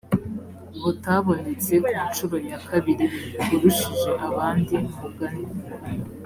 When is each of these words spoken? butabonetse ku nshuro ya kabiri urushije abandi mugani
butabonetse 0.81 1.73
ku 1.85 1.93
nshuro 2.07 2.35
ya 2.49 2.59
kabiri 2.69 3.05
urushije 3.53 4.11
abandi 4.27 4.75
mugani 4.99 5.43